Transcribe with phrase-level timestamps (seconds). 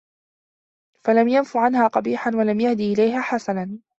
[1.03, 3.79] فَلَمْ يَنْفِ عَنْهَا قَبِيحًا وَلَمْ يَهْدِ إلَيْهَا حَسَنًا